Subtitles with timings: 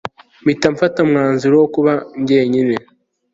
[0.43, 2.75] mpita mfata umwanzuro wo kuba njyenyine